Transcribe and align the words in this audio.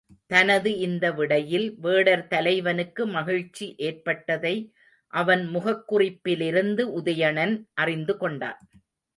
தனது 0.27 0.77
இந்த 0.77 1.11
விடையில் 1.11 1.77
வேடர் 1.81 2.23
தலைவனுக்கு 2.27 3.05
மகிழ்ச்சி 3.07 3.75
ஏற்பட்டதை 3.77 4.55
அவன் 5.13 5.45
முகக் 5.45 5.85
குறிப்பிலிருந்து 5.93 6.85
உதயணன் 6.99 7.55
அறிந்து 7.73 8.17
கொண்டான். 8.17 8.61